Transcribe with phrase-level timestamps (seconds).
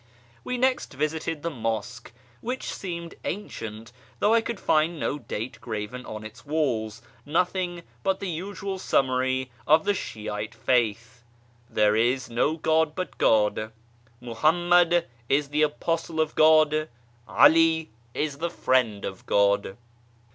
[0.43, 2.11] We next visited the mosque,
[2.41, 8.19] which seemed ancient, though I could find no date graven on its walls— nothing but
[8.19, 11.23] the usual summary of Shi'lte faith,"
[11.69, 13.73] There is no God hut God:
[14.19, 16.89] Muham mad is the Apostle of God:
[17.27, 19.77] 'AH is the Friend of God."